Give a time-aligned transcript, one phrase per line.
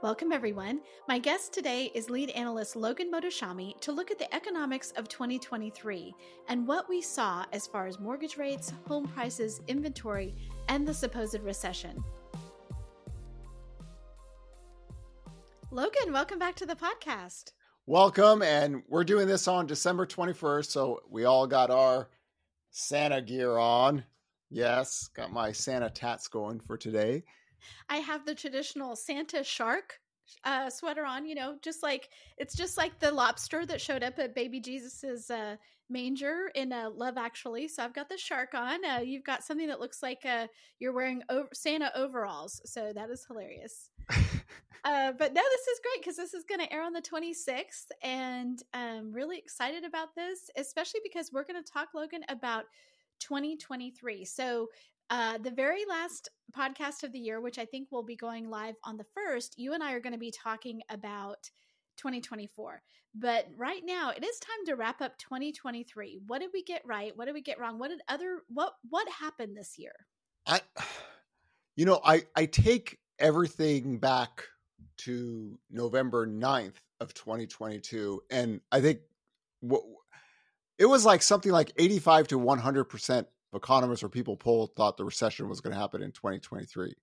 [0.00, 0.80] Welcome, everyone.
[1.08, 6.14] My guest today is lead analyst Logan Mohtashami to look at the economics of 2023
[6.48, 10.36] and what we saw as far as mortgage rates, home prices, inventory,
[10.68, 12.04] and the supposed recession.
[15.72, 17.50] Logan, welcome back to the podcast.
[17.86, 18.42] Welcome.
[18.42, 20.66] And we're doing this on December 21st.
[20.66, 22.08] So we all got our
[22.70, 24.04] Santa gear on.
[24.48, 27.24] Yes, got my Santa tats going for today.
[27.88, 30.00] I have the traditional Santa shark
[30.44, 34.18] uh, sweater on, you know, just like it's just like the lobster that showed up
[34.18, 35.56] at baby Jesus's uh,
[35.88, 37.68] manger in uh, Love Actually.
[37.68, 38.84] So I've got the shark on.
[38.84, 40.46] Uh, you've got something that looks like uh,
[40.78, 42.60] you're wearing over- Santa overalls.
[42.64, 43.90] So that is hilarious.
[44.10, 47.86] uh, but no, this is great because this is going to air on the 26th.
[48.02, 52.64] And I'm really excited about this, especially because we're going to talk, Logan, about
[53.20, 54.24] 2023.
[54.24, 54.68] So
[55.10, 58.74] uh, the very last podcast of the year, which I think will be going live
[58.84, 61.50] on the first, you and I are going to be talking about
[61.96, 62.82] 2024.
[63.14, 66.20] But right now, it is time to wrap up 2023.
[66.26, 67.16] What did we get right?
[67.16, 67.78] What did we get wrong?
[67.78, 69.92] What did other what what happened this year?
[70.46, 70.60] I
[71.76, 74.44] you know, I I take everything back
[74.98, 79.00] to November 9th of 2022 and I think
[79.60, 79.82] what
[80.78, 85.48] it was like something like 85 to 100% economists or people polled thought the recession
[85.48, 86.94] was going to happen in 2023.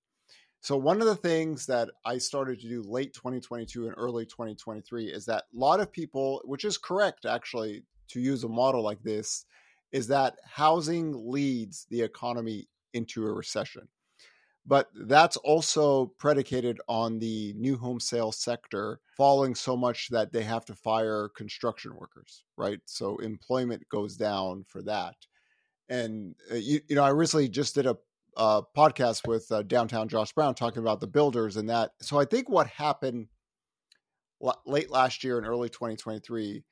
[0.61, 5.05] So one of the things that I started to do late 2022 and early 2023
[5.05, 9.02] is that a lot of people, which is correct actually to use a model like
[9.03, 9.45] this,
[9.91, 13.87] is that housing leads the economy into a recession.
[14.65, 20.41] But that's also predicated on the new home sales sector falling so much that they
[20.41, 22.80] have to fire construction workers, right?
[22.86, 25.15] So employment goes down for that
[25.89, 27.95] and uh, you, you know i recently just did a,
[28.37, 32.25] a podcast with uh, downtown josh brown talking about the builders and that so i
[32.25, 33.27] think what happened
[34.65, 36.63] late last year and early 2023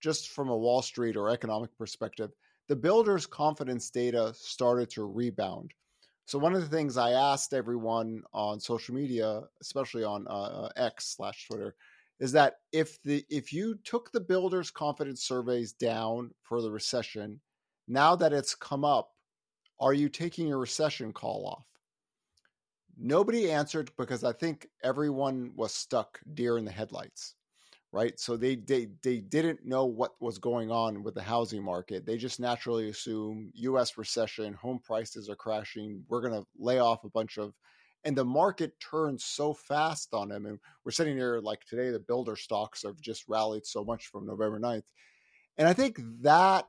[0.00, 2.30] just from a wall street or economic perspective
[2.68, 5.72] the builders confidence data started to rebound.
[6.26, 10.68] So one of the things i asked everyone on social media especially on uh, uh
[10.76, 11.74] x slash twitter
[12.20, 17.40] is that if the if you took the builders confidence surveys down for the recession
[17.88, 19.10] now that it's come up,
[19.80, 21.64] are you taking your recession call off?
[22.96, 27.36] Nobody answered because I think everyone was stuck deer in the headlights,
[27.92, 28.18] right?
[28.18, 32.04] So they they they didn't know what was going on with the housing market.
[32.04, 33.96] They just naturally assume U.S.
[33.96, 36.02] recession, home prices are crashing.
[36.08, 37.54] We're going to lay off a bunch of,
[38.02, 40.46] and the market turns so fast on them.
[40.46, 44.26] And we're sitting here like today, the builder stocks have just rallied so much from
[44.26, 44.82] November 9th.
[45.56, 46.66] And I think that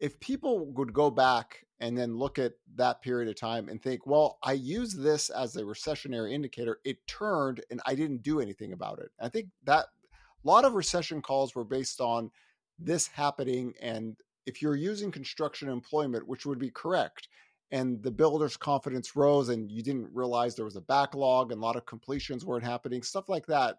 [0.00, 4.06] if people would go back and then look at that period of time and think,
[4.06, 8.72] well, I used this as a recessionary indicator, it turned and I didn't do anything
[8.72, 9.10] about it.
[9.20, 9.86] I think that
[10.44, 12.30] a lot of recession calls were based on
[12.78, 13.74] this happening.
[13.80, 14.16] And
[14.46, 17.28] if you're using construction employment, which would be correct,
[17.70, 21.64] and the builder's confidence rose and you didn't realize there was a backlog and a
[21.64, 23.76] lot of completions weren't happening, stuff like that.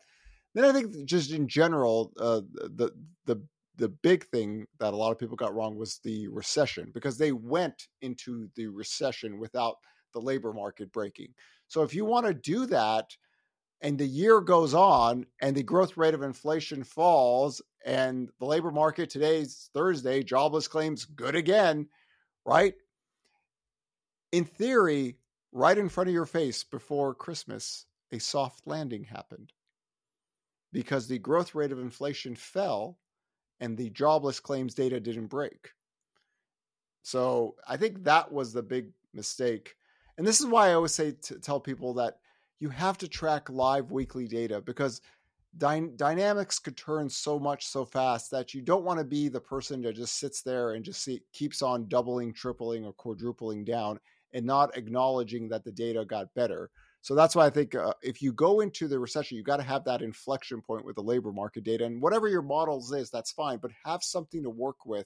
[0.53, 2.91] Then I think just in general, uh, the
[3.25, 3.41] the
[3.79, 7.31] the big thing that a lot of people got wrong was the recession because they
[7.31, 9.77] went into the recession without
[10.13, 11.33] the labor market breaking.
[11.67, 13.15] So if you want to do that
[13.81, 18.71] and the year goes on and the growth rate of inflation falls and the labor
[18.71, 21.87] market today's Thursday, jobless claims good again,
[22.45, 22.73] right?
[24.33, 25.15] In theory,
[25.53, 29.53] right in front of your face before Christmas, a soft landing happened
[30.73, 32.97] because the growth rate of inflation fell
[33.59, 35.71] and the jobless claims data didn't break.
[37.01, 39.75] So I think that was the big mistake.
[40.17, 42.19] And this is why I always say to tell people that
[42.59, 45.01] you have to track live weekly data because
[45.57, 49.39] dy- dynamics could turn so much so fast that you don't want to be the
[49.39, 53.99] person that just sits there and just see, keeps on doubling, tripling, or quadrupling down
[54.33, 56.69] and not acknowledging that the data got better.
[57.01, 59.63] So that's why I think uh, if you go into the recession, you got to
[59.63, 61.85] have that inflection point with the labor market data.
[61.85, 65.05] And whatever your models is, that's fine, but have something to work with.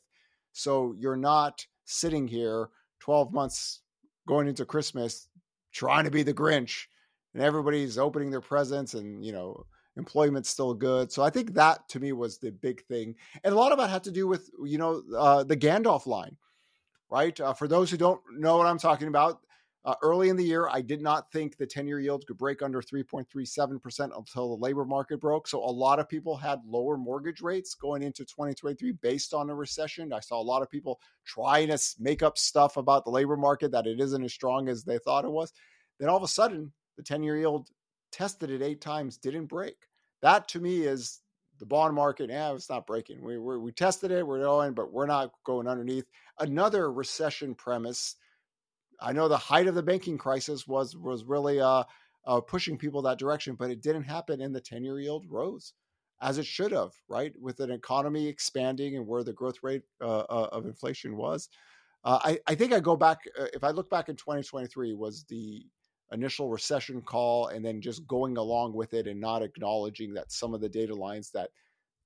[0.54, 2.70] So you're not sitting here
[3.02, 3.82] 12 months
[4.28, 5.28] going into Christmas
[5.72, 6.86] trying to be the Grinch
[7.34, 9.66] and everybody's opening their presents and, you know,
[9.98, 11.12] employment's still good.
[11.12, 13.16] So I think that to me was the big thing.
[13.44, 16.38] And a lot of that had to do with, you know, uh, the Gandalf line,
[17.12, 17.40] right?
[17.40, 19.40] Uh, for those who don't know what I'm talking about,
[19.86, 22.62] Uh, early in the year, I did not think the 10 year yield could break
[22.62, 25.46] under 3.37% until the labor market broke.
[25.46, 29.56] So a lot of people had lower mortgage rates going into 2023 based on a
[29.56, 30.14] recession.
[30.14, 33.72] I saw a lot of people trying to make up stuff about the labor market
[33.72, 35.52] that it isn't as strong as they thought it was.
[36.00, 37.68] Then all of a sudden, the 10 year yield
[38.14, 39.76] tested it eight times, didn't break.
[40.22, 41.20] That to me is
[41.60, 42.30] the bond market.
[42.30, 43.22] Yeah, it's not breaking.
[43.22, 46.06] We, we, we tested it, we're going, but we're not going underneath.
[46.40, 48.16] Another recession premise
[49.04, 51.84] I know the height of the banking crisis was was really uh,
[52.26, 55.74] uh, pushing people that direction, but it didn't happen, and the ten year yield rose
[56.22, 57.34] as it should have, right?
[57.40, 61.50] With an economy expanding and where the growth rate uh, uh of inflation was.
[62.06, 65.26] Uh, I, I think I go back uh, if I look back in 2023 was
[65.26, 65.66] the
[66.12, 70.54] initial recession call and then just going along with it and not acknowledging that some
[70.54, 71.50] of the data lines that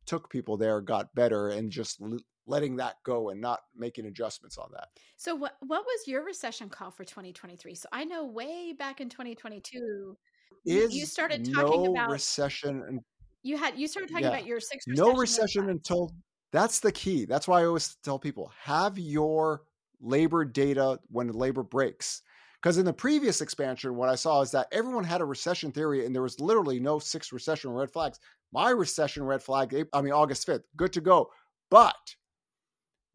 [0.06, 2.00] took people there got better and just
[2.48, 4.88] letting that go and not making adjustments on that.
[5.18, 7.76] So what what was your recession call for 2023?
[7.76, 10.18] So I know way back in 2022
[10.66, 13.02] Is you started talking no about recession and
[13.44, 16.12] you had you started talking yeah, about your six no recession until
[16.52, 17.26] that's the key.
[17.26, 19.64] That's why I always tell people have your
[20.00, 22.22] labor data when labor breaks.
[22.62, 26.06] Because in the previous expansion, what I saw is that everyone had a recession theory
[26.06, 28.20] and there was literally no six recession red flags.
[28.52, 31.30] My recession red flag, I mean, August 5th, good to go.
[31.70, 31.96] But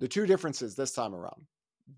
[0.00, 1.46] the two differences this time around.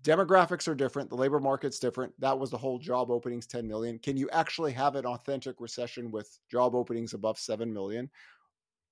[0.03, 3.99] Demographics are different the labor market's different that was the whole job openings 10 million.
[3.99, 8.09] Can you actually have an authentic recession with job openings above 7 million?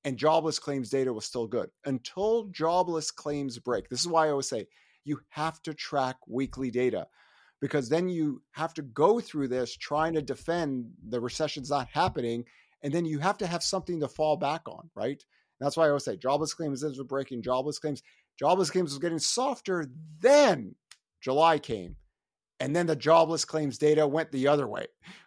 [0.06, 1.70] And jobless claims data was still good.
[1.86, 4.68] Until jobless claims break this is why i always say
[5.04, 7.08] you have to track weekly data
[7.60, 12.46] because then you have to go through this trying to defend the recession's not happening
[12.82, 15.24] and then you have to have something to fall back on right?
[15.60, 18.04] That's why i always say jobless claims is breaking jobless claims
[18.40, 19.86] Jobless claims was getting softer.
[20.20, 20.76] Then
[21.22, 21.96] July came.
[22.60, 24.86] And then the jobless claims data went the other way,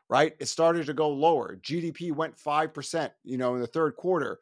[0.09, 0.35] right?
[0.39, 1.57] It started to go lower.
[1.57, 4.39] GDP went 5%, you know, in the third quarter.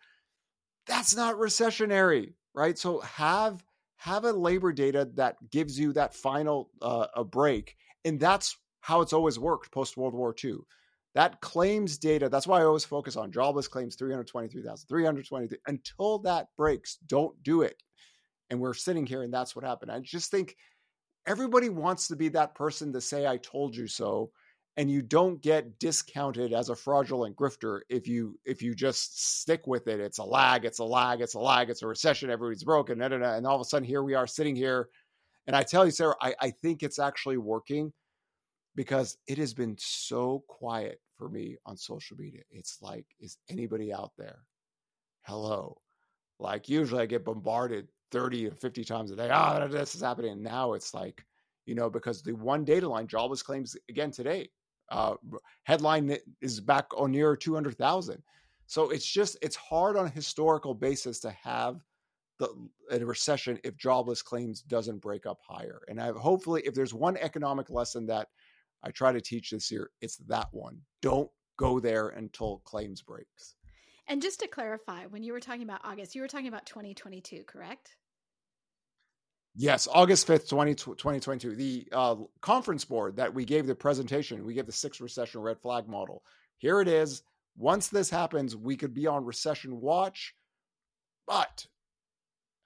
[0.87, 2.78] That's not recessionary, right?
[2.78, 3.64] So have
[3.96, 7.75] have a labor data that gives you that final uh, a break.
[8.05, 10.56] And that's how it's always worked post World War II.
[11.14, 15.58] That claims data, that's why I always focus on jobless claims 323,000, 323.
[15.67, 17.82] Until that breaks, don't do it
[18.55, 19.91] and we're sitting here and that's what happened.
[19.91, 20.56] I just think
[21.27, 24.31] everybody wants to be that person to say I told you so
[24.77, 29.67] and you don't get discounted as a fraudulent grifter if you if you just stick
[29.67, 30.01] with it.
[30.01, 33.09] It's a lag, it's a lag, it's a lag, it's a recession, everybody's broken, da,
[33.09, 34.89] da, da, and all of a sudden here we are sitting here.
[35.47, 37.93] And I tell you, Sarah, I, I think it's actually working
[38.77, 42.43] because it has been so quiet for me on social media.
[42.51, 44.39] It's like, is anybody out there?
[45.23, 45.81] Hello.
[46.39, 49.28] Like usually I get bombarded 30 or 50 times a day.
[49.31, 50.31] Ah, oh, this is happening.
[50.32, 51.25] And now it's like,
[51.66, 54.49] you know, because the one data line, jobless claims again today,
[54.90, 55.14] uh,
[55.64, 58.22] headline is back on near 200,000.
[58.69, 61.81] So it's just, it's hard on a historical basis to have
[62.38, 62.49] the
[62.90, 65.82] a recession if jobless claims doesn't break up higher.
[65.88, 68.28] And I hopefully, if there's one economic lesson that
[68.84, 70.78] I try to teach this year, it's that one.
[71.02, 73.55] Don't go there until claims breaks.
[74.06, 77.44] And just to clarify, when you were talking about August, you were talking about 2022,
[77.44, 77.96] correct?
[79.56, 81.55] Yes, August 5th, 20, 2022.
[81.55, 85.61] The uh, conference board that we gave the presentation, we gave the six recession red
[85.61, 86.25] flag model.
[86.59, 87.23] Here it is.
[87.56, 90.34] Once this happens, we could be on recession watch,
[91.27, 91.67] but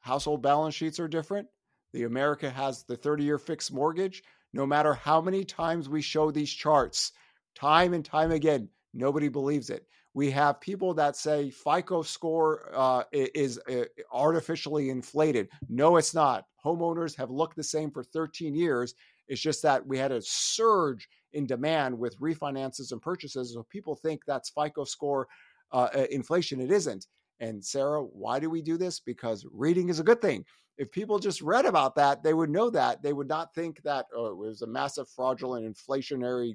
[0.01, 1.47] household balance sheets are different.
[1.93, 4.23] The America has the 30 year fixed mortgage.
[4.55, 7.13] No matter how many times we show these charts,
[7.55, 9.87] time and time again, nobody believes it.
[10.15, 15.49] We have people that say FICO score uh, is uh, artificially inflated.
[15.69, 16.45] No, it's not.
[16.65, 18.95] Homeowners have looked the same for 13 years.
[19.29, 23.53] It's just that we had a surge in demand with refinances and purchases.
[23.53, 25.29] So people think that's FICO score
[25.73, 26.61] uh, uh, inflation.
[26.61, 27.07] It isn't.
[27.41, 29.01] And Sarah, why do we do this?
[29.01, 30.45] Because reading is a good thing.
[30.79, 33.03] If people just read about that, they would know that.
[33.03, 36.55] They would not think that oh, it was a massive fraudulent inflationary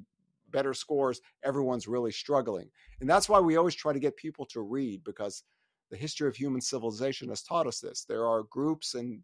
[0.54, 2.70] better scores, everyone's really struggling.
[3.02, 5.44] And that's why we always try to get people to read because
[5.92, 8.06] the history of human civilization has taught us this.
[8.06, 9.22] There are groups and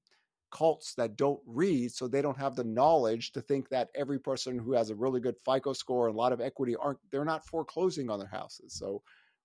[0.51, 4.57] cults that don't read, so they don't have the knowledge to think that every person
[4.57, 7.45] who has a really good FICO score and a lot of equity aren't they're not
[7.45, 8.73] foreclosing on their houses.
[8.73, 9.01] So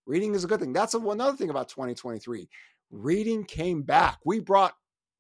[0.07, 0.73] reading is a good thing.
[0.73, 2.49] That's another thing about 2023.
[2.91, 4.19] Reading came back.
[4.25, 4.75] We brought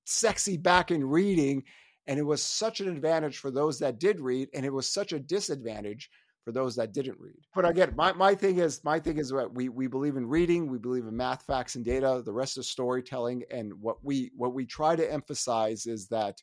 [0.04, 1.62] sexy back in reading,
[2.06, 5.12] and it was such an advantage for those that did read, and it was such
[5.12, 6.11] a disadvantage
[6.45, 7.41] for those that didn't read.
[7.55, 10.71] But again, my, my thing is my thing is what we we believe in reading,
[10.71, 12.23] we believe in math, facts, and data.
[12.25, 13.45] The rest is storytelling.
[13.51, 16.41] And what we what we try to emphasize is that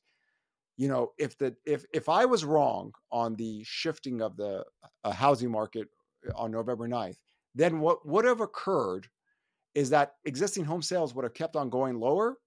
[0.78, 4.64] you know, if the if if I was wrong on the shifting of the
[5.04, 5.88] uh, housing market
[6.28, 7.18] uh, on November 9th,
[7.54, 9.08] then what would have occurred
[9.76, 12.38] is that existing home sales would have kept on going lower,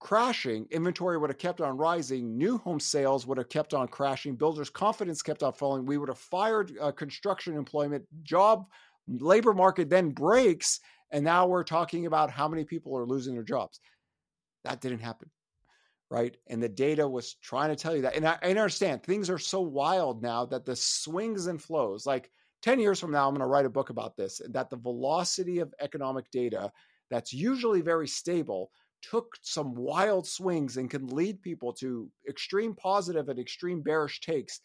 [0.00, 4.36] crashing, inventory would have kept on rising, new home sales would have kept on crashing,
[4.36, 5.86] builders' confidence kept on falling.
[5.86, 8.66] We would have fired uh, construction employment, job
[9.08, 13.42] labor market then breaks, and now we're talking about how many people are losing their
[13.42, 13.80] jobs.
[14.64, 15.30] That didn't happen.
[16.10, 16.36] Right.
[16.46, 18.16] And the data was trying to tell you that.
[18.16, 22.30] And I, I understand things are so wild now that the swings and flows, like
[22.62, 25.58] 10 years from now, I'm going to write a book about this that the velocity
[25.58, 26.72] of economic data
[27.10, 28.70] that's usually very stable
[29.02, 34.60] took some wild swings and can lead people to extreme positive and extreme bearish takes.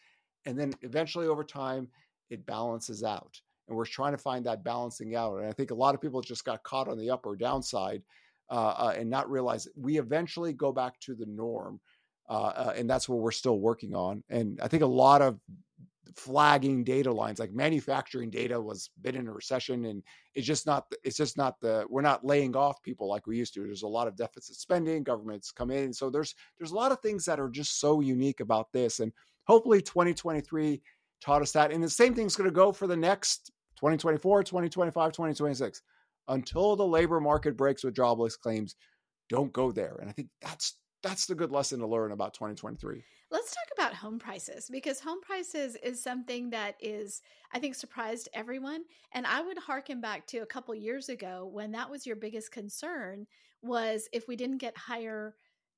[0.45, 1.87] And then eventually over time,
[2.29, 3.39] it balances out.
[3.67, 5.37] And we're trying to find that balancing out.
[5.37, 8.01] And I think a lot of people just got caught on the up or downside
[8.49, 11.79] uh, uh, and not realize we eventually go back to the norm.
[12.29, 14.23] Uh, uh and that's what we're still working on.
[14.29, 15.39] And I think a lot of
[16.15, 20.03] flagging data lines like manufacturing data was been in a recession and
[20.35, 23.53] it's just not it's just not the we're not laying off people like we used
[23.53, 23.61] to.
[23.61, 26.99] There's a lot of deficit spending governments come in so there's there's a lot of
[26.99, 29.11] things that are just so unique about this and
[29.45, 30.81] hopefully 2023
[31.21, 35.11] taught us that and the same thing's going to go for the next 2024 2025
[35.11, 35.81] 2026
[36.27, 38.75] until the labor market breaks with jobless claims
[39.29, 43.03] don't go there and i think that's that's the good lesson to learn about 2023
[43.33, 48.29] Let's talk about home prices because home prices is something that is, I think, surprised
[48.31, 48.83] everyone.
[49.11, 52.51] And I would harken back to a couple years ago when that was your biggest
[52.51, 53.25] concern
[53.63, 55.33] was if we didn't get higher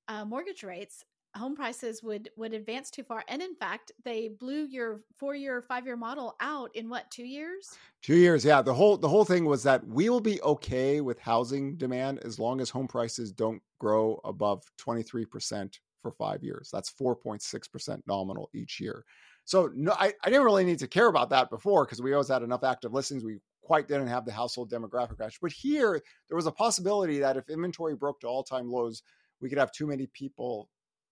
[0.09, 3.23] uh, mortgage rates, home prices would would advance too far.
[3.29, 7.23] And in fact, they blew your four year, five year model out in what two
[7.23, 7.69] years?
[8.01, 8.61] Two years, yeah.
[8.61, 12.37] The whole the whole thing was that we will be okay with housing demand as
[12.37, 16.69] long as home prices don't grow above twenty three percent for five years.
[16.71, 19.03] That's 4.6% nominal each year.
[19.43, 22.29] So no, I, I didn't really need to care about that before because we always
[22.29, 23.23] had enough active listings.
[23.23, 25.37] We quite didn't have the household demographic crash.
[25.41, 29.01] But here, there was a possibility that if inventory broke to all time lows,
[29.41, 30.69] we could have too many people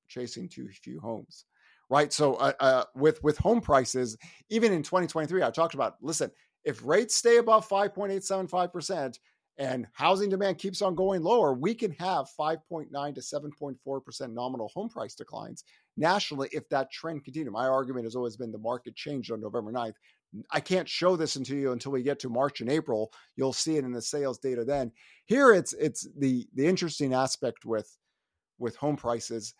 [0.07, 1.45] chasing too few homes.
[1.89, 2.13] Right.
[2.13, 4.17] So uh, uh, with with home prices,
[4.49, 6.31] even in 2023, I talked about listen,
[6.63, 9.19] if rates stay above 5.875 percent,
[9.57, 14.89] and housing demand keeps on going lower, we can have 5.9 to 7.4% nominal home
[14.89, 15.63] price declines
[15.95, 17.53] nationally if that trend continues.
[17.53, 19.93] My argument has always been the market changed on November 9th.
[20.49, 23.11] I can't show this to you until we get to March and April.
[23.35, 24.91] You'll see it in the sales data then.
[25.25, 27.95] Here it's it's the the interesting aspect with
[28.57, 29.53] with home prices.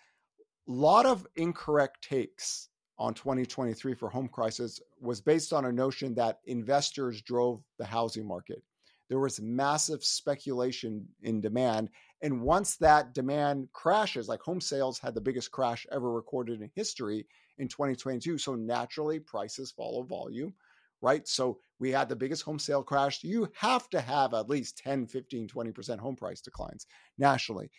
[0.68, 6.16] A lot of incorrect takes on 2023 for home prices was based on a notion
[6.16, 8.64] that investors drove the housing market
[9.10, 11.90] there was massive speculation in demand.
[12.22, 16.72] And once that demand crashes, like home sales had the biggest crash ever recorded in
[16.74, 18.38] history in 2022.
[18.38, 20.54] So naturally, prices follow volume,
[21.02, 21.28] right?
[21.28, 23.24] So we had the biggest home sale crash.
[23.24, 27.70] You have to have at least 10, 15, 20% home price declines nationally.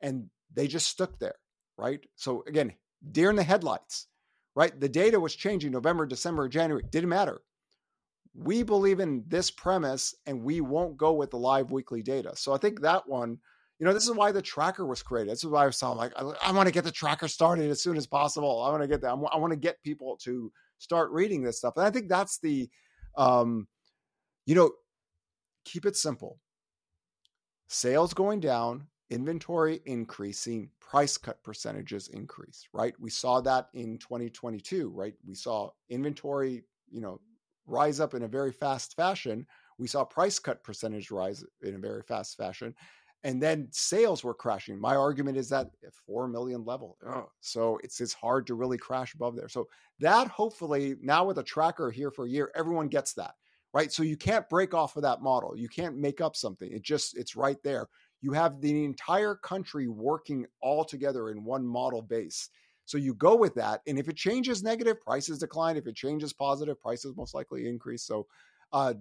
[0.00, 1.36] And they just stuck there,
[1.78, 2.00] right?
[2.16, 2.72] So again,
[3.12, 4.08] deer in the headlights,
[4.56, 4.78] right?
[4.78, 7.40] The data was changing November, December, January, didn't matter
[8.34, 12.32] we believe in this premise and we won't go with the live weekly data.
[12.34, 13.38] So I think that one,
[13.78, 15.32] you know, this is why the tracker was created.
[15.32, 17.82] This is why I was like, I, I want to get the tracker started as
[17.82, 18.62] soon as possible.
[18.62, 19.10] I want to get that.
[19.10, 21.74] I want to get people to start reading this stuff.
[21.76, 22.68] And I think that's the,
[23.16, 23.68] um,
[24.46, 24.72] you know,
[25.64, 26.38] keep it simple.
[27.68, 32.94] Sales going down, inventory increasing, price cut percentages increase, right?
[33.00, 35.14] We saw that in 2022, right?
[35.26, 37.20] We saw inventory, you know,
[37.66, 39.46] rise up in a very fast fashion.
[39.78, 42.74] We saw price cut percentage rise in a very fast fashion.
[43.24, 44.78] And then sales were crashing.
[44.78, 45.70] My argument is that
[46.06, 46.98] 4 million level.
[47.06, 47.26] Ugh.
[47.40, 49.48] So it's it's hard to really crash above there.
[49.48, 49.66] So
[50.00, 53.34] that hopefully now with a tracker here for a year, everyone gets that.
[53.72, 53.90] Right.
[53.90, 55.56] So you can't break off of that model.
[55.56, 56.70] You can't make up something.
[56.70, 57.88] It just it's right there.
[58.20, 62.50] You have the entire country working all together in one model base.
[62.86, 63.80] So you go with that.
[63.86, 65.76] And if it changes negative, prices decline.
[65.76, 68.02] If it changes positive, prices most likely increase.
[68.02, 68.26] So,
[68.72, 68.94] uh,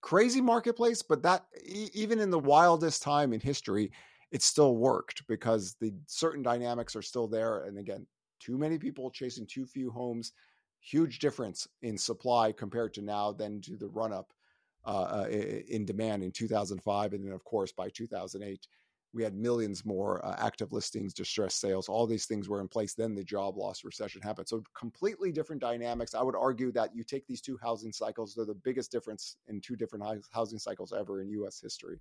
[0.00, 3.92] crazy marketplace, but that even in the wildest time in history,
[4.30, 7.64] it still worked because the certain dynamics are still there.
[7.64, 8.06] And again,
[8.38, 10.32] too many people chasing too few homes,
[10.80, 14.32] huge difference in supply compared to now than to the run up
[14.86, 17.12] uh, uh in demand in 2005.
[17.12, 18.66] And then, of course, by 2008,
[19.12, 21.88] we had millions more uh, active listings, distressed sales.
[21.88, 22.94] All these things were in place.
[22.94, 24.48] Then the job loss recession happened.
[24.48, 26.14] So completely different dynamics.
[26.14, 29.60] I would argue that you take these two housing cycles; they're the biggest difference in
[29.60, 31.60] two different housing cycles ever in U.S.
[31.60, 32.00] history,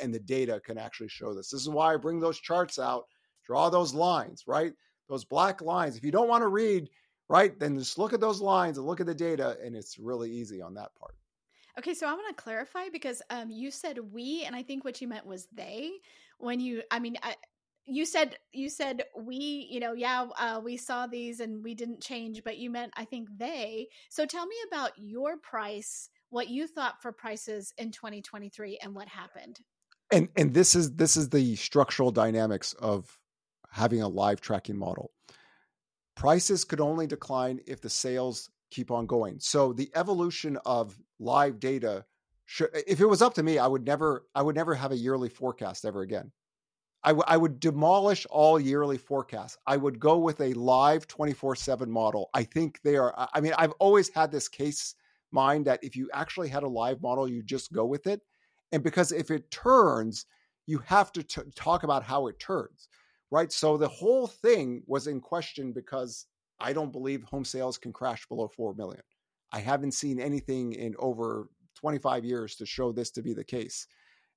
[0.00, 1.50] and the data can actually show this.
[1.50, 3.04] This is why I bring those charts out,
[3.44, 4.44] draw those lines.
[4.46, 4.72] Right,
[5.08, 5.96] those black lines.
[5.96, 6.90] If you don't want to read,
[7.28, 10.30] right, then just look at those lines and look at the data, and it's really
[10.32, 11.14] easy on that part.
[11.78, 15.00] Okay, so I want to clarify because um, you said we, and I think what
[15.00, 15.92] you meant was they.
[16.40, 17.36] When you, I mean, I,
[17.86, 22.00] you said you said we, you know, yeah, uh, we saw these and we didn't
[22.00, 23.88] change, but you meant I think they.
[24.08, 29.08] So tell me about your price, what you thought for prices in 2023, and what
[29.08, 29.60] happened.
[30.12, 33.18] And and this is this is the structural dynamics of
[33.70, 35.10] having a live tracking model.
[36.14, 39.40] Prices could only decline if the sales keep on going.
[39.40, 42.04] So the evolution of live data
[42.86, 45.28] if it was up to me, I would never I would never have a yearly
[45.28, 46.32] forecast ever again.
[47.02, 49.56] I, w- I would demolish all yearly forecasts.
[49.66, 52.28] I would go with a live 24 7 model.
[52.34, 54.94] I think they are, I mean, I've always had this case
[55.32, 58.20] mind that if you actually had a live model, you just go with it.
[58.72, 60.26] And because if it turns,
[60.66, 62.88] you have to t- talk about how it turns
[63.30, 63.52] right?
[63.52, 66.26] So the whole thing was in question because
[66.58, 69.02] I don't believe home sales can crash below 4 million.
[69.52, 71.48] I haven't seen anything in over
[71.80, 73.86] 25 years to show this to be the case.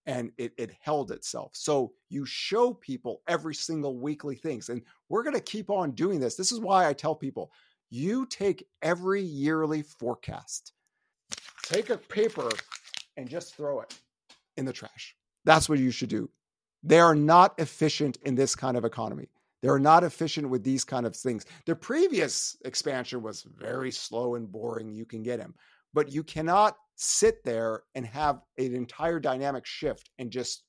[0.05, 1.51] And it, it held itself.
[1.53, 4.69] So you show people every single weekly things.
[4.69, 6.35] And we're going to keep on doing this.
[6.35, 7.51] This is why I tell people
[7.89, 10.73] you take every yearly forecast,
[11.63, 12.49] take a paper
[13.17, 13.97] and just throw it
[14.57, 15.15] in the trash.
[15.45, 16.29] That's what you should do.
[16.83, 19.29] They are not efficient in this kind of economy.
[19.61, 21.45] They're not efficient with these kind of things.
[21.65, 24.93] The previous expansion was very slow and boring.
[24.93, 25.55] You can get them,
[25.93, 30.63] but you cannot sit there and have an entire dynamic shift and just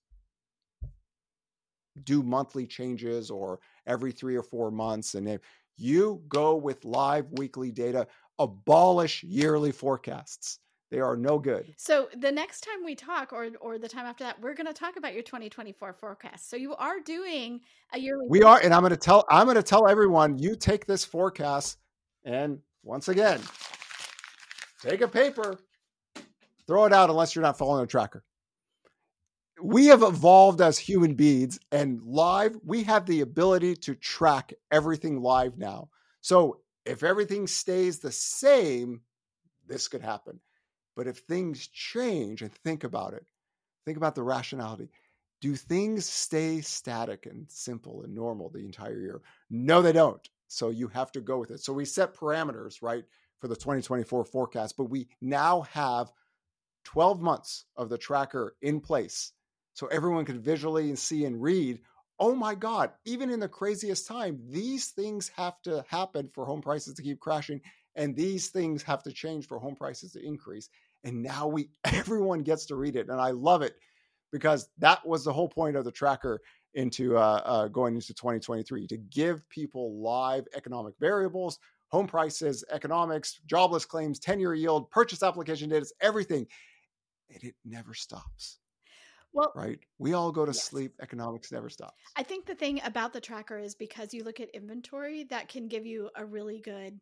[2.02, 5.14] do monthly changes or every three or four months.
[5.14, 5.40] And if
[5.76, 8.06] you go with live weekly data,
[8.38, 10.58] abolish yearly forecasts.
[10.90, 11.74] They are no good.
[11.76, 14.72] So the next time we talk, or or the time after that, we're going to
[14.72, 16.48] talk about your 2024 forecast.
[16.48, 17.60] So you are doing
[17.92, 18.26] a yearly.
[18.28, 18.62] We forecast.
[18.62, 21.78] are, and I'm going to tell I'm going to tell everyone you take this forecast,
[22.24, 23.40] and once again,
[24.80, 25.58] take a paper,
[26.66, 28.24] throw it out unless you're not following a tracker.
[29.62, 35.20] We have evolved as human beings, and live, we have the ability to track everything
[35.22, 35.90] live now.
[36.20, 39.02] So if everything stays the same,
[39.66, 40.40] this could happen.
[40.96, 43.24] But if things change and think about it,
[43.84, 44.90] think about the rationality.
[45.40, 49.22] Do things stay static and simple and normal the entire year?
[49.50, 50.26] No, they don't.
[50.48, 51.60] So you have to go with it.
[51.60, 53.04] So we set parameters, right,
[53.40, 56.12] for the 2024 forecast, but we now have
[56.84, 59.32] 12 months of the tracker in place.
[59.74, 61.80] So everyone could visually see and read,
[62.18, 66.62] oh my God, even in the craziest time, these things have to happen for home
[66.62, 67.60] prices to keep crashing.
[67.96, 70.68] And these things have to change for home prices to increase.
[71.02, 73.08] And now we everyone gets to read it.
[73.08, 73.74] And I love it
[74.32, 76.40] because that was the whole point of the tracker
[76.74, 83.40] into uh, uh, going into 2023 to give people live economic variables, home prices, economics,
[83.46, 86.46] jobless claims, 10 year yield, purchase application data, everything.
[87.30, 88.58] And it never stops.
[89.32, 89.80] Well, right.
[89.98, 90.62] We all go to yes.
[90.62, 90.94] sleep.
[91.02, 92.00] Economics never stops.
[92.16, 95.66] I think the thing about the tracker is because you look at inventory, that can
[95.66, 97.00] give you a really good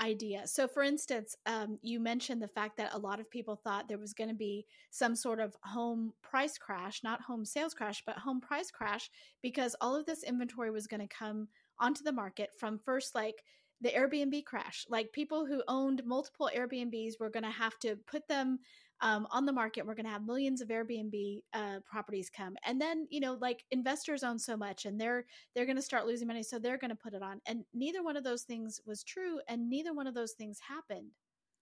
[0.00, 0.46] idea.
[0.46, 3.98] So, for instance, um, you mentioned the fact that a lot of people thought there
[3.98, 8.16] was going to be some sort of home price crash, not home sales crash, but
[8.16, 9.10] home price crash,
[9.42, 13.42] because all of this inventory was going to come onto the market from first, like
[13.80, 14.86] the Airbnb crash.
[14.88, 18.58] Like people who owned multiple Airbnbs were going to have to put them
[19.00, 19.86] um, on the market.
[19.86, 23.64] We're going to have millions of Airbnb uh, properties come, and then you know, like
[23.70, 26.90] investors own so much, and they're they're going to start losing money, so they're going
[26.90, 27.40] to put it on.
[27.46, 31.10] And neither one of those things was true, and neither one of those things happened.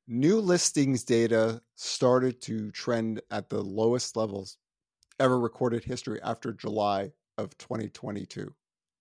[0.09, 4.59] New listings data started to trend at the lowest levels
[5.21, 8.53] ever recorded history after July of 2022.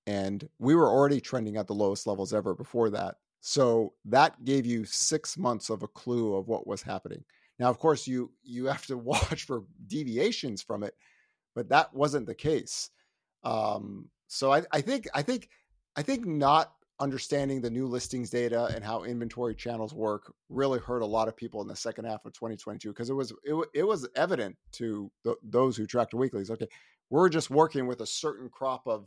[0.08, 3.16] And we were already trending at the lowest levels ever before that.
[3.40, 7.24] So that gave you six months of a clue of what was happening.
[7.62, 10.96] Now, of course, you you have to watch for deviations from it,
[11.54, 12.90] but that wasn't the case.
[13.44, 15.48] Um, so I, I think I think
[15.96, 21.02] I think not understanding the new listings data and how inventory channels work really hurt
[21.02, 23.84] a lot of people in the second half of 2022 because it was it, it
[23.84, 25.12] was evident to
[25.44, 26.50] those who tracked weeklies.
[26.50, 26.68] Okay,
[27.12, 29.06] we're just working with a certain crop of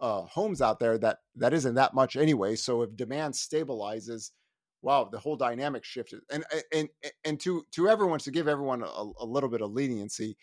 [0.00, 2.56] uh, homes out there that that isn't that much anyway.
[2.56, 4.30] So if demand stabilizes,
[4.82, 6.20] wow, the whole dynamic shifted.
[6.30, 6.88] And and
[7.24, 10.36] and to to everyone to give everyone a, a little bit of leniency,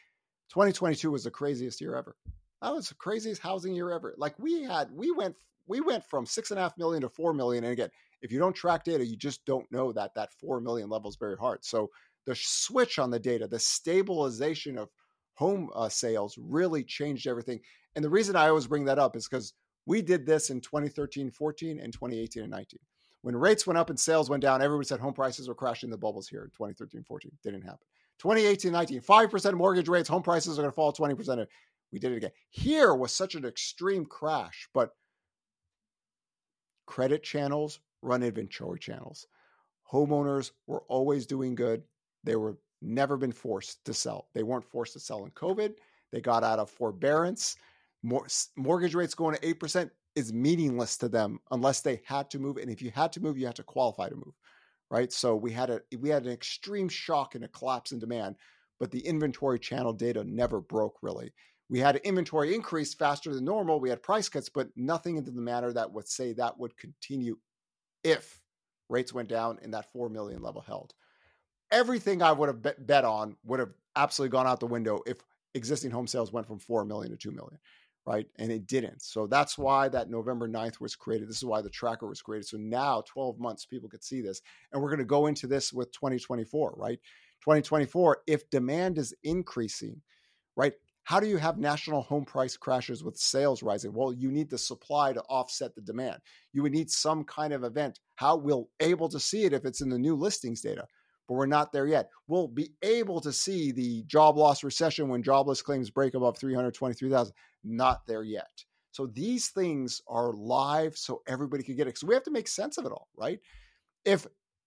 [0.49, 2.15] 2022 was the craziest year ever.
[2.61, 4.15] That was the craziest housing year ever.
[4.17, 5.35] Like we had, we went
[5.67, 7.63] we went from six and a half million to four million.
[7.63, 7.89] And again,
[8.21, 11.17] if you don't track data, you just don't know that that four million level is
[11.17, 11.63] very hard.
[11.63, 11.89] So
[12.25, 14.89] the switch on the data, the stabilization of
[15.33, 17.59] home uh, sales really changed everything.
[17.95, 19.53] And the reason I always bring that up is because
[19.87, 22.79] We did this in 2013, 14, and 2018 and 19.
[23.27, 25.89] When rates went up and sales went down, everybody said home prices were crashing.
[25.89, 27.85] The bubbles here in 2013, 14 didn't happen.
[28.19, 31.45] 2018, 19, 5% mortgage rates, home prices are going to fall 20%.
[31.91, 32.31] We did it again.
[32.51, 34.91] Here was such an extreme crash, but
[36.85, 39.27] credit channels run inventory channels.
[39.91, 41.83] Homeowners were always doing good.
[42.23, 44.29] They were never been forced to sell.
[44.35, 45.73] They weren't forced to sell in COVID.
[46.13, 47.57] They got out of forbearance.
[48.55, 52.57] Mortgage rates going to 8% is meaningless to them unless they had to move.
[52.57, 54.33] And if you had to move, you had to qualify to move.
[54.89, 55.13] Right.
[55.13, 58.35] So we had a we had an extreme shock and a collapse in demand,
[58.79, 61.33] but the inventory channel data never broke really.
[61.69, 63.79] We had inventory increase faster than normal.
[63.79, 67.37] We had price cuts, but nothing into the matter that would say that would continue
[68.03, 68.41] if
[68.89, 70.93] rates went down and that 4 million level held.
[71.69, 75.17] Everything I would have bet on would have absolutely gone out the window if
[75.53, 77.59] existing home sales went from 4 million to 2 million,
[78.07, 78.25] right?
[78.39, 79.01] And it didn't.
[79.01, 81.27] So that's why that November 9th was created.
[81.27, 82.47] This is why the tracker was created.
[82.47, 84.41] So now, 12 months, people could see this.
[84.71, 86.99] And we're going to go into this with 2024, right?
[87.41, 90.01] 2024, if demand is increasing,
[90.55, 90.73] right?
[91.03, 93.93] How do you have national home price crashes with sales rising?
[93.93, 96.19] Well, you need the supply to offset the demand.
[96.53, 97.99] You would need some kind of event.
[98.15, 100.85] How we'll able to see it if it's in the new listings data,
[101.27, 102.09] but we're not there yet.
[102.27, 107.33] We'll be able to see the job loss recession when jobless claims break above 323,000.
[107.63, 108.49] Not there yet.
[108.91, 111.97] So these things are live so everybody can get it.
[111.97, 113.39] So we have to make sense of it all, right?
[114.05, 114.25] If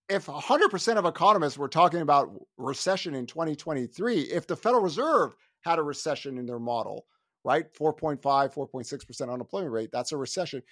[0.09, 5.79] if 100% of economists were talking about recession in 2023, if the Federal Reserve had
[5.79, 7.07] a recession in their model,
[7.45, 7.73] right?
[7.75, 9.91] 4.5, 4.6% unemployment rate.
[9.93, 10.63] That's a recession.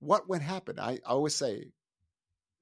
[0.00, 0.78] What would happen?
[0.78, 1.72] I, I always say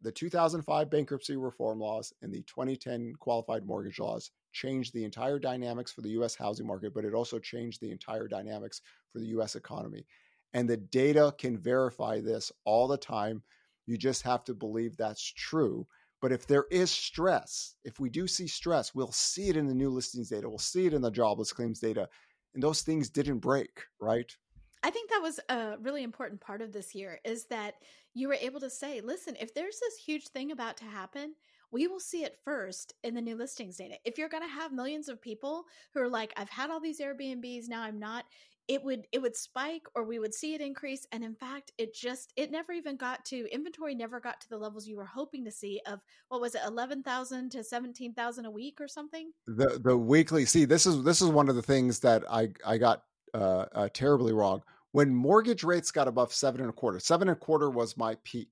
[0.02, 5.92] the 2005 bankruptcy reform laws and the 2010 qualified mortgage laws changed the entire dynamics
[5.92, 8.80] for the US housing market, but it also changed the entire dynamics
[9.12, 10.06] for the US economy.
[10.54, 13.42] And the data can verify this all the time.
[13.84, 15.86] You just have to believe that's true.
[16.22, 19.74] But if there is stress, if we do see stress, we'll see it in the
[19.74, 22.08] new listings data, we'll see it in the jobless claims data.
[22.54, 24.34] And those things didn't break, right?
[24.82, 27.74] I think that was a really important part of this year is that
[28.14, 31.34] you were able to say, listen, if there's this huge thing about to happen,
[31.70, 33.96] we will see it first in the new listings data.
[34.04, 37.00] If you're going to have millions of people who are like, I've had all these
[37.00, 38.24] Airbnbs, now I'm not,
[38.68, 41.06] it would it would spike or we would see it increase.
[41.12, 44.58] And in fact it just it never even got to inventory never got to the
[44.58, 48.80] levels you were hoping to see of what was it 11,000 to 17,000 a week
[48.80, 49.30] or something?
[49.46, 52.78] The the weekly see this is this is one of the things that I I
[52.78, 54.62] got uh, uh terribly wrong.
[54.92, 58.16] When mortgage rates got above seven and a quarter seven and a quarter was my
[58.24, 58.50] peak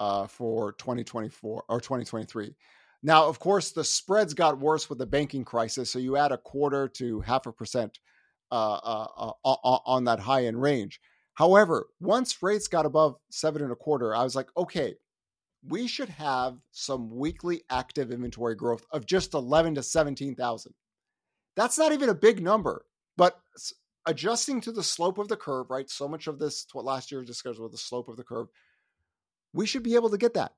[0.00, 2.54] uh for 2024 or 2023
[3.02, 6.38] now of course the spreads got worse with the banking crisis so you add a
[6.38, 7.98] quarter to half a percent
[8.52, 11.00] uh, uh, uh, on that high end range.
[11.34, 14.94] However, once rates got above seven and a quarter, I was like, okay,
[15.66, 20.72] we should have some weekly active inventory growth of just 11 to 17,000.
[21.56, 23.36] That's not even a big number, but
[24.06, 25.90] adjusting to the slope of the curve, right?
[25.90, 28.46] So much of this, what last year discussed with the slope of the curve,
[29.56, 30.52] we should be able to get that.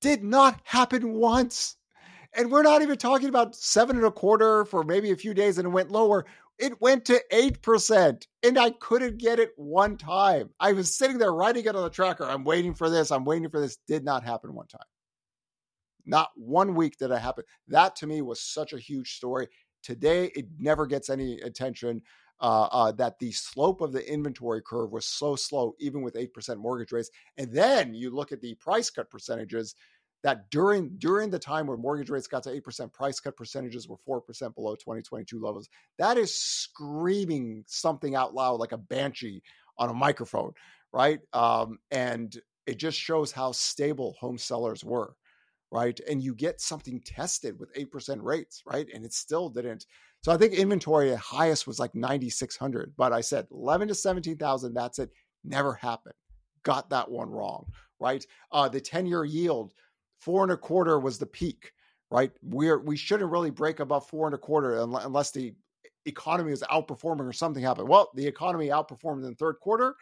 [0.00, 1.76] Did not happen once.
[2.34, 5.58] And we're not even talking about seven and a quarter for maybe a few days
[5.58, 6.26] and it went lower.
[6.58, 10.48] It went to 8%, and I couldn't get it one time.
[10.58, 12.24] I was sitting there writing it on the tracker.
[12.24, 13.10] I'm waiting for this.
[13.10, 13.76] I'm waiting for this.
[13.86, 14.80] Did not happen one time.
[16.06, 17.44] Not one week did it happen.
[17.68, 19.48] That to me was such a huge story.
[19.82, 22.00] Today, it never gets any attention.
[22.38, 26.58] Uh, uh, that the slope of the inventory curve was so slow, even with 8%
[26.58, 27.10] mortgage rates.
[27.38, 29.74] And then you look at the price cut percentages
[30.22, 33.96] that during during the time where mortgage rates got to 8%, price cut percentages were
[34.08, 35.68] 4% below 2022 levels.
[35.98, 39.42] That is screaming something out loud like a banshee
[39.78, 40.52] on a microphone,
[40.92, 41.20] right?
[41.32, 45.14] Um, and it just shows how stable home sellers were,
[45.70, 45.98] right?
[46.08, 48.88] And you get something tested with 8% rates, right?
[48.92, 49.86] And it still didn't.
[50.26, 54.74] So I think inventory at highest was like 9,600, but I said 11 to 17,000,
[54.74, 55.10] that's it.
[55.44, 56.16] Never happened.
[56.64, 57.66] Got that one wrong,
[58.00, 58.26] right?
[58.50, 59.72] Uh, the 10 year yield
[60.18, 61.70] four and a quarter was the peak,
[62.10, 62.32] right?
[62.42, 65.54] We're we shouldn't really break above four and a quarter unless the
[66.06, 67.88] economy is outperforming or something happened.
[67.88, 69.94] Well, the economy outperformed in the third quarter.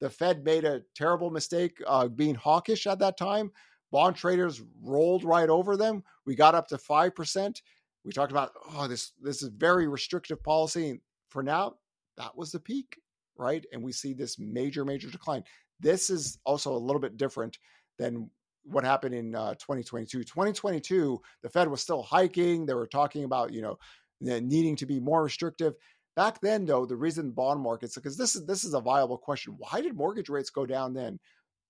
[0.00, 3.52] The Fed made a terrible mistake uh, being hawkish at that time.
[3.92, 6.02] Bond traders rolled right over them.
[6.24, 7.60] We got up to five percent.
[8.06, 10.90] We talked about oh this this is very restrictive policy.
[10.90, 11.74] and For now,
[12.16, 13.00] that was the peak,
[13.36, 13.66] right?
[13.72, 15.42] And we see this major major decline.
[15.80, 17.58] This is also a little bit different
[17.98, 18.30] than
[18.64, 20.24] what happened in uh, 2022.
[20.24, 22.64] 2022, the Fed was still hiking.
[22.64, 23.76] They were talking about, you know,
[24.20, 25.74] needing to be more restrictive.
[26.14, 29.56] Back then, though, the reason bond markets because this is this is a viable question.
[29.58, 31.18] Why did mortgage rates go down then?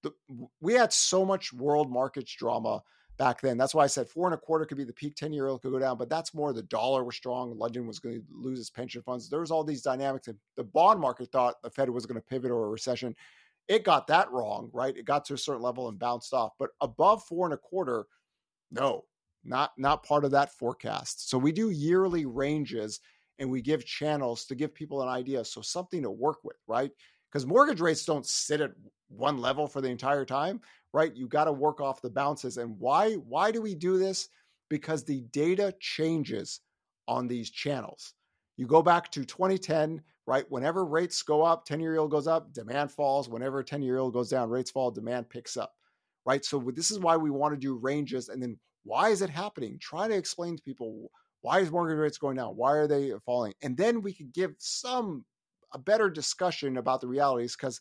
[0.02, 0.12] The,
[0.60, 2.82] we had so much world markets drama
[3.18, 3.56] back then.
[3.56, 5.16] That's why I said four and a quarter could be the peak.
[5.16, 7.56] Ten year yield could go down, but that's more the dollar was strong.
[7.58, 9.28] London was going to lose its pension funds.
[9.28, 12.26] There was all these dynamics, and the bond market thought the Fed was going to
[12.26, 13.14] pivot or a recession.
[13.68, 14.96] It got that wrong, right?
[14.96, 16.52] It got to a certain level and bounced off.
[16.58, 18.06] But above four and a quarter,
[18.70, 19.04] no,
[19.44, 21.28] not not part of that forecast.
[21.28, 23.00] So we do yearly ranges
[23.38, 25.44] and we give channels to give people an idea.
[25.44, 26.90] So something to work with, right?
[27.30, 28.72] Because mortgage rates don't sit at
[29.08, 30.60] one level for the entire time,
[30.92, 31.14] right?
[31.14, 32.56] You got to work off the bounces.
[32.56, 34.28] And why why do we do this?
[34.68, 36.60] Because the data changes
[37.08, 38.14] on these channels.
[38.56, 40.44] You go back to 2010, right?
[40.48, 43.28] Whenever rates go up, 10 year yield goes up, demand falls.
[43.28, 45.72] Whenever 10 year yield goes down, rates fall, demand picks up,
[46.24, 46.44] right?
[46.44, 48.28] So this is why we want to do ranges.
[48.28, 49.78] And then why is it happening?
[49.80, 51.10] Try to explain to people
[51.42, 52.56] why is mortgage rates going down?
[52.56, 53.52] Why are they falling?
[53.62, 55.24] And then we could give some
[55.72, 57.80] a better discussion about the realities because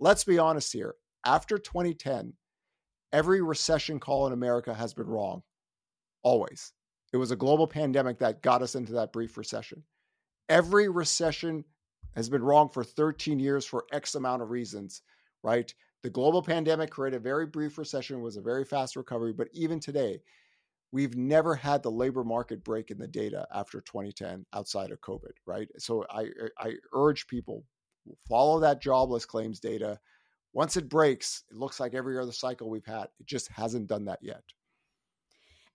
[0.00, 0.94] let's be honest here.
[1.26, 2.32] After 2010,
[3.14, 5.42] every recession call in America has been wrong.
[6.24, 6.72] Always.
[7.12, 9.84] It was a global pandemic that got us into that brief recession.
[10.48, 11.64] Every recession
[12.16, 15.02] has been wrong for 13 years for X amount of reasons,
[15.44, 15.72] right?
[16.02, 19.78] The global pandemic created a very brief recession, was a very fast recovery, but even
[19.78, 20.20] today,
[20.90, 25.32] we've never had the labor market break in the data after 2010 outside of covid
[25.44, 26.26] right so i
[26.60, 27.64] i urge people
[28.28, 29.98] follow that jobless claims data
[30.54, 34.04] once it breaks it looks like every other cycle we've had it just hasn't done
[34.04, 34.42] that yet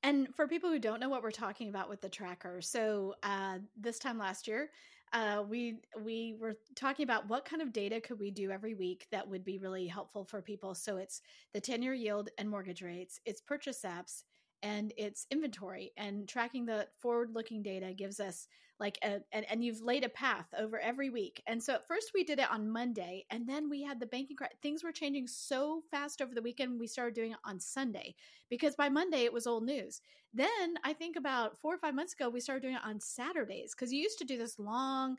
[0.01, 3.59] and for people who don't know what we're talking about with the tracker so uh,
[3.77, 4.69] this time last year
[5.13, 9.07] uh, we we were talking about what kind of data could we do every week
[9.11, 10.75] that would be really helpful for people.
[10.75, 11.21] So it's
[11.53, 14.23] the ten year yield and mortgage rates, it's purchase apps,
[14.61, 18.47] and it's inventory and tracking the forward looking data gives us
[18.79, 22.11] like a and, and you've laid a path over every week and so at first
[22.13, 25.27] we did it on monday and then we had the banking crash things were changing
[25.27, 28.13] so fast over the weekend we started doing it on sunday
[28.49, 30.01] because by monday it was old news
[30.33, 33.73] then i think about four or five months ago we started doing it on saturdays
[33.75, 35.15] because you used to do this long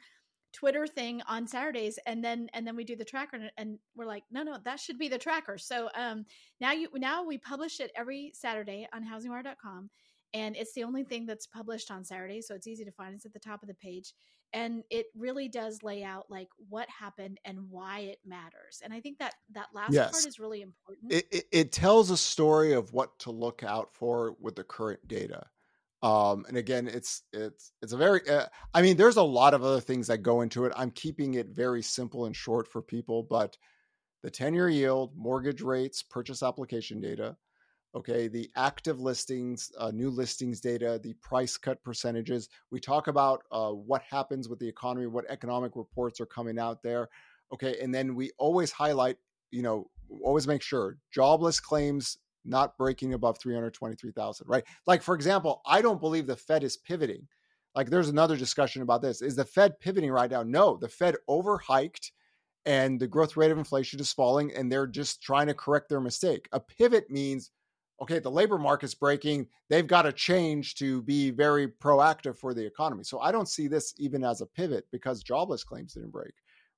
[0.53, 4.05] Twitter thing on Saturdays and then and then we do the tracker and, and, we're
[4.05, 5.57] like no no that should be the tracker.
[5.59, 6.27] So um
[6.61, 9.91] now you now we publish it every Saturday on housingwire.com
[10.35, 13.27] and it's the only thing that's published on Saturday so it's easy to find it's
[13.27, 14.15] at the top of the page
[14.53, 18.81] and it really does lay out like what happened and why it matters.
[18.83, 20.11] And I think that that last yes.
[20.11, 21.13] part is really important.
[21.13, 25.07] It, it, it tells a story of what to look out for with the current
[25.07, 25.47] data
[26.03, 29.63] um and again it's it's it's a very uh, i mean there's a lot of
[29.63, 33.23] other things that go into it i'm keeping it very simple and short for people
[33.23, 33.59] but
[34.23, 37.37] the 10 year yield mortgage rates purchase application data
[37.95, 43.43] okay the active listings uh, new listings data the price cut percentages we talk about
[43.53, 47.09] uh, what happens with the economy what economic reports are coming out there
[47.53, 49.17] okay and then we always highlight
[49.51, 49.89] you know
[50.23, 54.65] always make sure jobless claims not breaking above 323,000, right?
[54.87, 57.27] Like, for example, I don't believe the Fed is pivoting.
[57.75, 59.23] Like, there's another discussion about this.
[59.23, 60.43] Is the Fed pivoting right now?
[60.43, 62.11] No, the Fed overhiked
[62.67, 66.01] and the growth rate of inflation is falling and they're just trying to correct their
[66.01, 66.49] mistake.
[66.53, 67.51] A pivot means,
[68.01, 69.47] okay, the labor market's breaking.
[69.69, 73.05] They've got to change to be very proactive for the economy.
[73.05, 76.33] So I don't see this even as a pivot because jobless claims didn't break,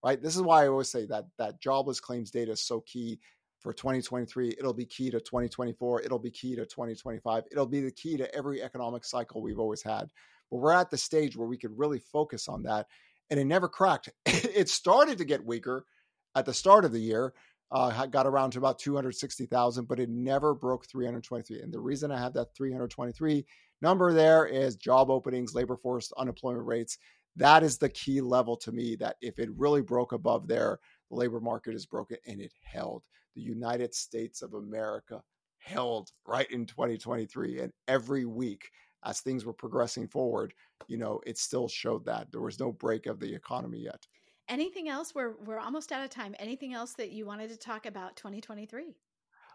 [0.04, 0.20] right?
[0.20, 3.20] This is why I always say that that jobless claims data is so key
[3.60, 4.56] for 2023.
[4.58, 6.02] It'll be key to 2024.
[6.02, 7.44] It'll be key to 2025.
[7.50, 10.08] It'll be the key to every economic cycle we've always had.
[10.50, 12.86] But we're at the stage where we could really focus on that.
[13.30, 14.10] And it never cracked.
[14.26, 15.86] it started to get weaker
[16.34, 17.32] at the start of the year.
[17.72, 21.62] Uh, got around to about 260,000, but it never broke 323.
[21.62, 23.46] And the reason I have that 323
[23.80, 26.98] number there is job openings, labor force, unemployment rates.
[27.34, 31.16] That is the key level to me that if it really broke above there, the
[31.16, 33.04] labor market is broken and it held
[33.34, 35.22] the United States of America
[35.58, 37.60] held right in 2023.
[37.60, 38.70] And every week,
[39.04, 40.54] as things were progressing forward,
[40.88, 44.06] you know, it still showed that there was no break of the economy yet.
[44.52, 45.14] Anything else?
[45.14, 46.34] We're we're almost out of time.
[46.38, 48.94] Anything else that you wanted to talk about 2023?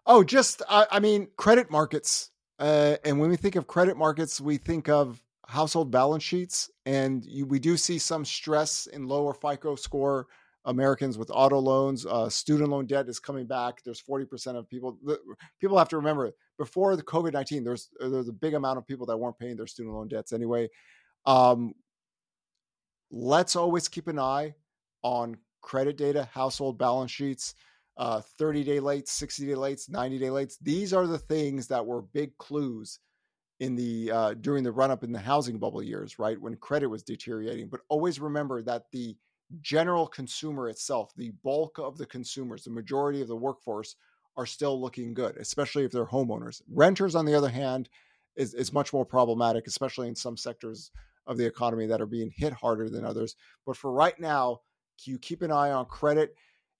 [0.07, 2.31] Oh, just I mean, credit markets.
[2.57, 7.23] Uh, and when we think of credit markets, we think of household balance sheets, and
[7.23, 10.25] you, we do see some stress in lower FICO score
[10.65, 12.07] Americans with auto loans.
[12.07, 13.83] Uh, student loan debt is coming back.
[13.83, 14.97] There's 40% of people.
[15.62, 19.05] People have to remember before the COVID 19, there's there's a big amount of people
[19.05, 20.67] that weren't paying their student loan debts anyway.
[21.27, 21.75] Um,
[23.12, 24.55] let's always keep an eye
[25.03, 27.55] on credit data, household balance sheets,
[27.97, 30.53] uh, 30 day late, 60 day late, 90 day late.
[30.62, 32.99] These are the things that were big clues
[33.60, 36.88] in the uh, during the run up in the housing bubble years, right when credit
[36.88, 37.69] was deteriorating.
[37.69, 39.17] But always remember that the
[39.62, 43.95] general consumer itself, the bulk of the consumers, the majority of the workforce
[44.36, 46.62] are still looking good, especially if they're homeowners.
[46.71, 47.89] Renters, on the other hand,
[48.36, 50.91] is, is much more problematic, especially in some sectors
[51.25, 53.36] of the economy that are being hit harder than others.
[53.65, 54.62] But for right now,
[55.05, 56.36] you keep an eye on credit.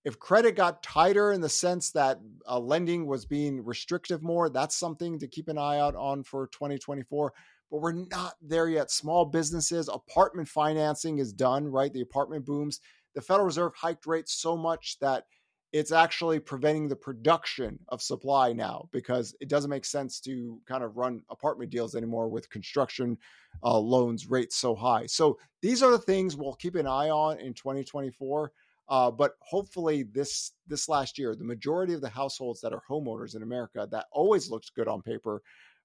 [0.06, 4.76] If credit got tighter in the sense that uh, lending was being restrictive more, that's
[4.76, 7.34] something to keep an eye out on for 2024
[7.70, 8.92] but we're not there yet.
[8.92, 11.92] Small businesses, apartment financing is done, right?
[11.92, 12.80] The apartment booms.
[13.16, 15.26] The Federal Reserve hiked rates so much that
[15.74, 20.84] it's actually preventing the production of supply now because it doesn't make sense to kind
[20.84, 23.18] of run apartment deals anymore with construction
[23.64, 25.06] uh, loans rates so high.
[25.06, 28.52] So these are the things we'll keep an eye on in 2024.
[28.90, 33.36] Uh, but hopefully this this last year, the majority of the households that are homeowners
[33.36, 35.42] in America that always looked good on paper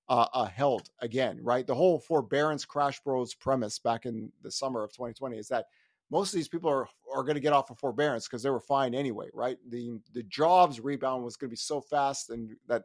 [0.09, 1.67] uh, uh, held again, right?
[1.67, 5.67] The whole forbearance crash bros premise back in the summer of 2020 is that
[6.13, 8.61] most of these people are are going to get off of forbearance because they were
[8.61, 9.57] fine anyway, right?
[9.71, 12.85] The the jobs rebound was going to be so fast and that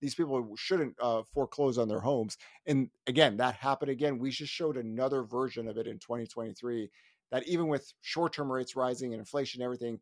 [0.00, 2.38] these people shouldn't uh, foreclose on their homes.
[2.66, 4.18] And again, that happened again.
[4.18, 6.88] We just showed another version of it in 2023
[7.32, 9.98] that even with short term rates rising and inflation and everything,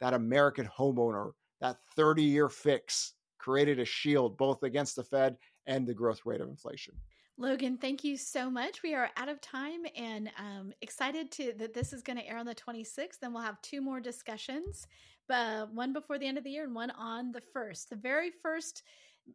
[0.00, 5.84] that American homeowner, that 30 year fix created a shield both against the Fed and
[5.86, 6.94] the growth rate of inflation.
[7.40, 8.82] Logan, thank you so much.
[8.82, 12.36] We are out of time and um, excited to that this is going to air
[12.36, 13.18] on the 26th.
[13.18, 14.86] Then we'll have two more discussions,
[15.30, 18.30] uh, one before the end of the year and one on the first, the very
[18.30, 18.82] first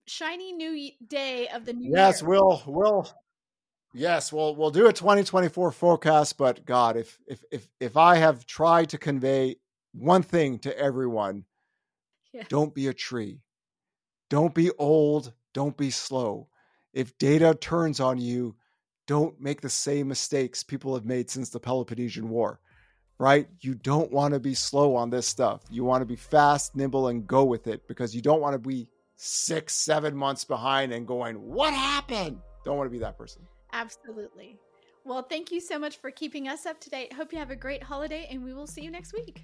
[0.05, 2.29] shiny new day of the new yes, year.
[2.29, 3.09] we'll we'll
[3.91, 6.37] yes, we'll we'll do a 2024 forecast.
[6.37, 9.55] But God, if if if if I have tried to convey
[9.93, 11.45] one thing to everyone,
[12.33, 12.43] yeah.
[12.49, 13.39] don't be a tree,
[14.29, 16.49] don't be old don't be slow.
[16.95, 18.55] If data turns on you,
[19.05, 22.61] don't make the same mistakes people have made since the Peloponnesian War,
[23.19, 23.47] right?
[23.59, 25.61] You don't want to be slow on this stuff.
[25.69, 28.59] You want to be fast, nimble, and go with it because you don't want to
[28.59, 32.39] be six, seven months behind and going, What happened?
[32.63, 33.41] Don't want to be that person.
[33.73, 34.57] Absolutely.
[35.03, 37.13] Well, thank you so much for keeping us up to date.
[37.13, 39.43] Hope you have a great holiday, and we will see you next week.